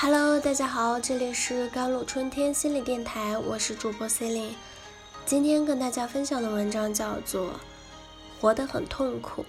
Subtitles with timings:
[0.00, 4.56] Hello，大家好，这里是甘露春天心理电台，我是主播 c e l i n e
[5.26, 7.46] 今天跟大家分享的文章叫做
[8.40, 9.44] 《活得很痛苦，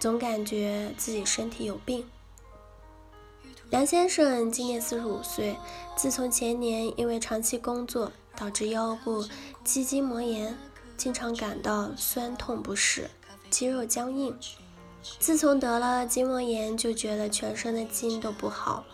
[0.00, 2.00] 总感觉自己身体有病》。
[3.70, 5.56] 梁先生今年四十五岁，
[5.94, 9.24] 自从前年因为长期工作导致腰部
[9.62, 10.58] 肌筋膜炎，
[10.96, 13.08] 经常感到酸痛不适，
[13.50, 14.36] 肌肉僵硬。
[15.20, 18.86] 自从得了筋膜炎，就觉得全身的筋都不好了。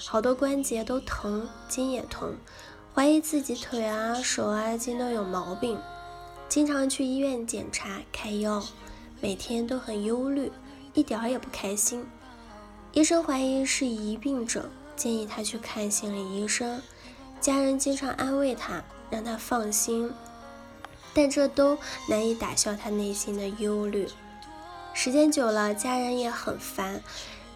[0.00, 2.36] 好多关节都疼，筋也疼，
[2.94, 5.78] 怀疑自己腿啊、手啊筋都有毛病，
[6.48, 8.64] 经常去医院检查开药，
[9.20, 10.52] 每天都很忧虑，
[10.94, 12.06] 一点儿也不开心。
[12.92, 14.64] 医生怀疑是疑病症，
[14.96, 16.80] 建议他去看心理医生。
[17.40, 20.12] 家人经常安慰他，让他放心，
[21.12, 21.76] 但这都
[22.08, 24.08] 难以打消他内心的忧虑。
[24.94, 27.02] 时间久了，家人也很烦。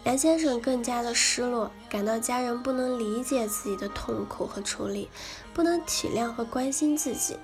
[0.03, 5.09] 梁先生更加的失落，感到家人不能理解自己的痛苦和处理，
[5.53, 7.37] 不能体谅和关心自己。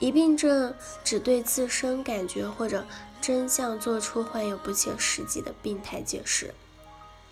[0.00, 2.84] 疑病症只对自身感觉或者
[3.20, 6.52] 真相做出患有不切实际的病态解释，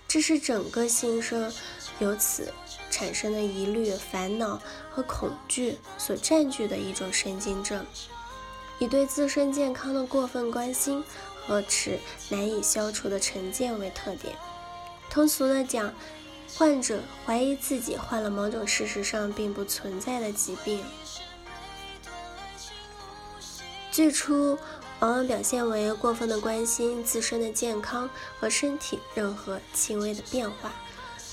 [0.06, 1.52] 这是整个心生
[1.98, 2.54] 由此
[2.90, 7.84] 产生的疑虑、烦恼和恐惧所占据的一种神经症，
[8.78, 11.02] 以对自身健康的过分关心。
[11.46, 11.98] 和持
[12.28, 14.34] 难以消除的成见为特点。
[15.10, 15.92] 通俗的讲，
[16.56, 20.84] 患者怀疑自己患了某种事实上并不存在的疾病。
[23.90, 24.58] 最初
[25.00, 28.08] 往往表现为过分的关心自身的健康
[28.40, 30.72] 和身体任何轻微的变化，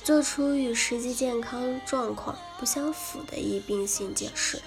[0.04, 4.62] 做出与实际健康状况不相符的疑病性解释，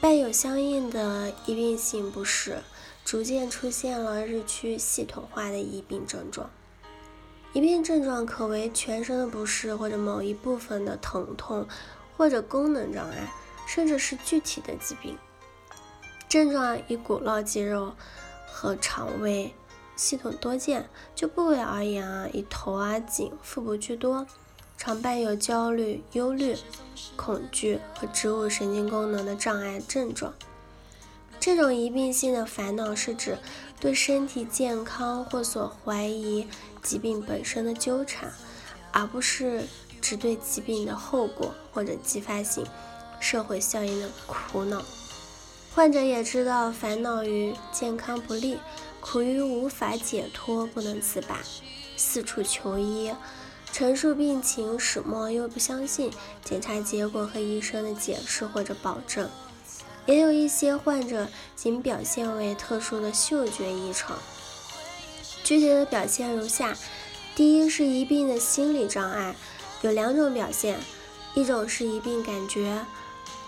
[0.00, 2.62] 伴有相应的疑病性不适。
[3.06, 6.50] 逐渐出现了日趋系统化的疑病症状。
[7.52, 11.68] 疑病症状可为全身的不适，或者某一部分的疼痛，
[12.16, 13.32] 或者功能障碍，
[13.64, 15.16] 甚至是具体的疾病。
[16.28, 17.94] 症状以骨络肌肉
[18.48, 19.54] 和肠胃
[19.94, 20.88] 系统多见。
[21.14, 24.26] 就部位而言啊，以头啊、颈、腹部居多，
[24.76, 26.56] 常伴有焦虑、忧虑、
[27.14, 30.34] 恐惧和植物神经功能的障碍症状。
[31.46, 33.38] 这种疑病性的烦恼是指
[33.78, 36.48] 对身体健康或所怀疑
[36.82, 38.32] 疾病本身的纠缠，
[38.90, 39.62] 而不是
[40.00, 42.66] 只对疾病的后果或者继发性
[43.20, 44.82] 社会效应的苦恼。
[45.72, 48.58] 患者也知道烦恼于健康不利，
[49.00, 51.38] 苦于无法解脱，不能自拔，
[51.96, 53.14] 四处求医，
[53.70, 56.10] 陈述病情始末又不相信
[56.44, 59.30] 检查结果和医生的解释或者保证。
[60.06, 64.16] 也有一些患者仅表现为特殊的嗅觉异常，
[65.42, 66.76] 具体的表现如下：
[67.34, 69.34] 第一是疑病的心理障碍，
[69.82, 70.78] 有两种表现，
[71.34, 72.86] 一种是疑病感觉，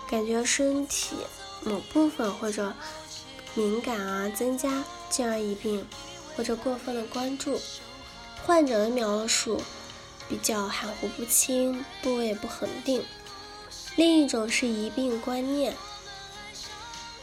[0.09, 1.15] 感觉身体
[1.63, 2.73] 某部分或者
[3.55, 5.85] 敏感啊增加，进而疑病，
[6.35, 7.57] 或者过分的关注，
[8.45, 9.61] 患者的描述
[10.27, 13.01] 比较含糊不清，部位不恒定；
[13.95, 15.73] 另一种是疑病观念。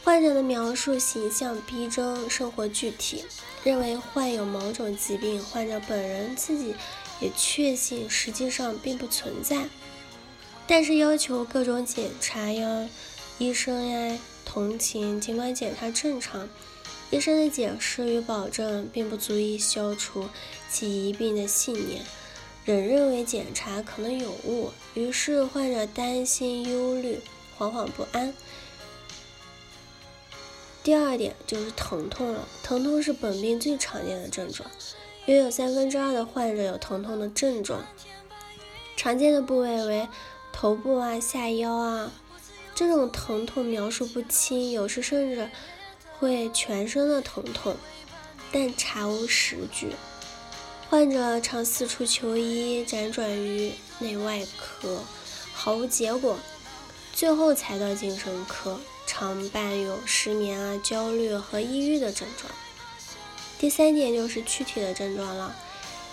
[0.06, 3.24] 患者的描述形象逼真，生活具体，
[3.64, 6.76] 认为患有某种疾病，患者本人自己
[7.20, 9.66] 也确信实际上并不存在，
[10.64, 12.88] 但是要求各种检查呀，
[13.38, 16.48] 医生呀同情，尽管检查正常，
[17.10, 20.28] 医生的解释与保证并不足以消除
[20.70, 22.04] 其疑病的信念，
[22.64, 27.18] 仍认为检查可能有误，于是患者担心、忧虑、
[27.58, 28.32] 惶惶不安。
[30.86, 34.70] 第二点就是疼痛了，疼痛是本病最常见的症状，
[35.24, 37.84] 约有三分之二的患者有疼痛的症状，
[38.96, 40.06] 常见的部位为
[40.52, 42.12] 头部啊、下腰啊，
[42.72, 45.50] 这种疼痛描述不清，有时甚至
[46.20, 47.74] 会全身的疼痛，
[48.52, 49.90] 但查无实据，
[50.88, 55.00] 患者常四处求医，辗转于内外科，
[55.52, 56.38] 毫无结果，
[57.12, 58.78] 最后才到精神科。
[59.18, 62.52] 常伴有失眠啊、焦虑和抑郁的症状。
[63.58, 65.56] 第三点就是躯体的症状了，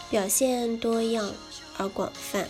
[0.09, 1.33] 表现多样
[1.75, 2.47] 而广泛，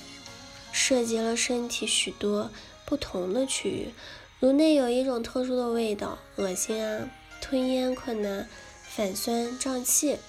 [0.71, 2.51] 涉及了身体许多
[2.85, 3.93] 不同的区域，
[4.39, 7.09] 如内有一种特殊的味道、恶心啊、
[7.41, 8.47] 吞咽困难、
[8.87, 10.19] 反酸胀气、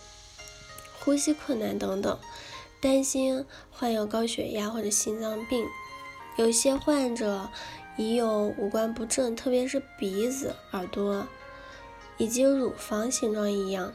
[1.00, 2.18] 呼吸困难等等。
[2.80, 5.66] 担心患有高血压或者心脏病，
[6.38, 7.50] 有些患者。
[7.96, 11.26] 已有五官不正，特别是鼻子、耳朵
[12.18, 13.92] 以及乳房形状异样。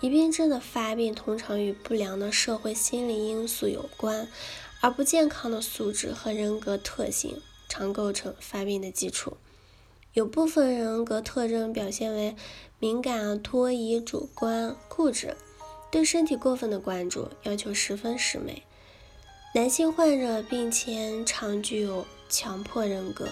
[0.00, 4.28] 疑病症的发病通常与不良的社会心理因素有关，
[4.80, 9.36] 而不健康的素质和人格特性常构成发病的基础。
[10.12, 12.36] 有部分人格特征表现为
[12.78, 15.36] 敏感、多疑、主观、固执，
[15.90, 18.62] 对身体过分的关注，要求十分十美。
[19.56, 23.28] 男性患者病前常具有强迫人格，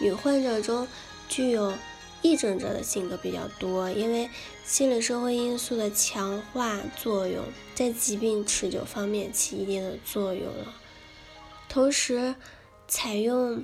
[0.00, 0.88] 女患者中
[1.28, 1.72] 具有
[2.22, 4.28] 癔症者的性格比较多，因为
[4.64, 10.74] 心理社会因素的强化作用，在疾病持久方面起一定的作用了。
[11.68, 12.34] 同时，
[12.88, 13.62] 采用。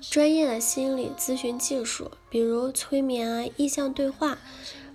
[0.00, 4.38] 专业的心理咨询技术，比如催眠啊、意向对话、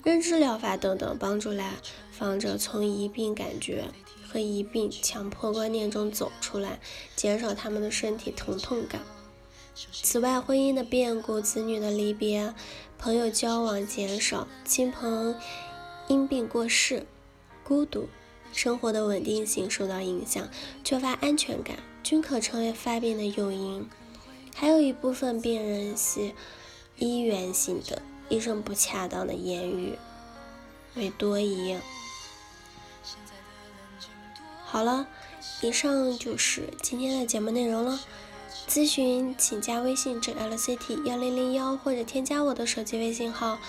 [0.02, 1.74] 认知疗法等等，帮助来
[2.10, 3.90] 访者从疑病感觉
[4.34, 6.80] 和疑病强迫观念中走出来，
[7.16, 9.00] 减少他们的身体疼痛感。
[9.76, 12.56] 此外，婚姻的变故、子女的离别、
[12.98, 15.36] 朋友交往减少、亲朋
[16.08, 17.06] 因病过世、
[17.64, 18.10] 孤独、
[18.52, 20.50] 生活的稳定性受到影响、
[20.84, 23.88] 缺乏安全感，均可成为发病的诱因。
[24.56, 26.34] 还有一部分病人系
[26.98, 29.98] 医源性的，医生不恰当的言语
[30.96, 31.78] 为多疑。
[34.74, 35.06] 好了，
[35.62, 38.00] 以上就是今天的节目内容了。
[38.68, 43.60] 咨询请加微信 jlct 幺零零幺，或者添加我的手机微信号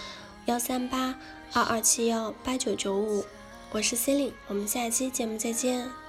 [0.46, 1.14] 幺三八
[1.52, 3.22] 二二七幺八九九五，
[3.70, 6.03] 我是 c e l i n e 我们下期节目再见。